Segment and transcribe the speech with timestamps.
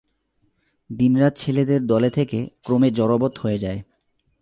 [0.89, 3.79] দিনরাত ছেলের দলে থেকে ক্রমে জড়বৎ হয়ে যায়।